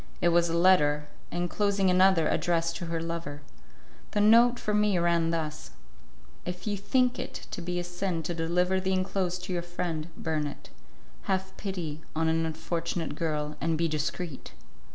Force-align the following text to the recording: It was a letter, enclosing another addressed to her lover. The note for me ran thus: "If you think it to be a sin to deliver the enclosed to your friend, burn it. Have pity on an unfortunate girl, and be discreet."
It 0.19 0.29
was 0.29 0.49
a 0.49 0.57
letter, 0.57 1.09
enclosing 1.31 1.91
another 1.91 2.27
addressed 2.27 2.75
to 2.77 2.87
her 2.87 2.99
lover. 2.99 3.43
The 4.13 4.19
note 4.19 4.57
for 4.57 4.73
me 4.73 4.97
ran 4.97 5.29
thus: 5.29 5.69
"If 6.43 6.65
you 6.65 6.75
think 6.75 7.19
it 7.19 7.45
to 7.51 7.61
be 7.61 7.77
a 7.77 7.83
sin 7.83 8.23
to 8.23 8.33
deliver 8.33 8.79
the 8.79 8.93
enclosed 8.93 9.43
to 9.43 9.53
your 9.53 9.61
friend, 9.61 10.07
burn 10.17 10.47
it. 10.47 10.71
Have 11.25 11.55
pity 11.55 12.01
on 12.15 12.27
an 12.29 12.47
unfortunate 12.47 13.13
girl, 13.13 13.55
and 13.61 13.77
be 13.77 13.87
discreet." 13.87 14.53